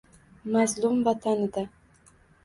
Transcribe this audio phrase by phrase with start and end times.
[0.53, 1.65] Mazlum vatanida